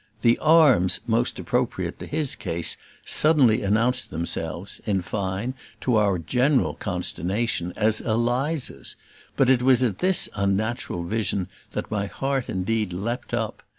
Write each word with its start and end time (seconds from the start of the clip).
The 0.23 0.39
"arms" 0.39 0.99
most 1.05 1.37
appropriate 1.39 1.99
to 1.99 2.07
his 2.07 2.35
case 2.35 2.75
suddenly 3.05 3.61
announced 3.61 4.09
themselves, 4.09 4.81
in 4.85 5.03
fine, 5.03 5.53
to 5.81 5.95
our 5.95 6.17
general 6.17 6.73
consternation, 6.73 7.71
as 7.75 8.01
Eliza's: 8.01 8.95
but 9.37 9.47
it 9.47 9.61
was 9.61 9.83
at 9.83 9.99
this 9.99 10.27
unnatural 10.33 11.03
vision 11.03 11.49
that 11.73 11.91
my 11.91 12.07
heart 12.07 12.49
indeed 12.49 12.93
leaped 12.93 13.31
up. 13.31 13.61